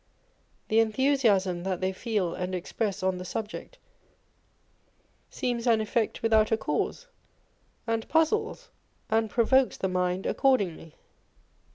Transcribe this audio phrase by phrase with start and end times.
[0.69, 3.77] The enthusiasm that they feel and express on the subject
[5.29, 7.05] seems an effect without a cause,
[7.85, 8.71] and puzzles
[9.11, 10.95] and provokes the mind accordingly.